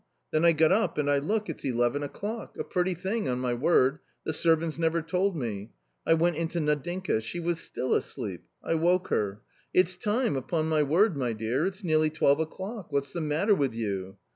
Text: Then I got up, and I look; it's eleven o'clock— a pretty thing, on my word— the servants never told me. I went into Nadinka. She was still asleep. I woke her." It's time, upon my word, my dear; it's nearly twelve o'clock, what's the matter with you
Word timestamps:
Then 0.31 0.45
I 0.45 0.51
got 0.51 0.71
up, 0.71 0.97
and 0.97 1.11
I 1.11 1.19
look; 1.19 1.47
it's 1.47 1.63
eleven 1.63 2.01
o'clock— 2.01 2.57
a 2.59 2.63
pretty 2.63 2.95
thing, 2.95 3.29
on 3.29 3.37
my 3.37 3.53
word— 3.53 3.99
the 4.25 4.33
servants 4.33 4.79
never 4.79 5.03
told 5.03 5.37
me. 5.37 5.73
I 6.07 6.15
went 6.15 6.37
into 6.37 6.57
Nadinka. 6.59 7.21
She 7.21 7.39
was 7.39 7.59
still 7.59 7.93
asleep. 7.93 8.41
I 8.63 8.73
woke 8.73 9.09
her." 9.09 9.41
It's 9.75 9.97
time, 9.97 10.35
upon 10.35 10.67
my 10.69 10.81
word, 10.81 11.15
my 11.15 11.33
dear; 11.33 11.67
it's 11.67 11.83
nearly 11.83 12.09
twelve 12.09 12.39
o'clock, 12.39 12.91
what's 12.91 13.13
the 13.13 13.21
matter 13.21 13.53
with 13.53 13.75
you 13.75 14.17